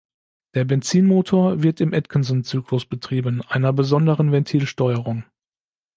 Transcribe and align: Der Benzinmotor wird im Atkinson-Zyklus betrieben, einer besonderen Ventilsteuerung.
Der 0.55 0.65
Benzinmotor 0.65 1.61
wird 1.61 1.79
im 1.79 1.93
Atkinson-Zyklus 1.93 2.87
betrieben, 2.87 3.43
einer 3.43 3.71
besonderen 3.71 4.31
Ventilsteuerung. 4.31 5.25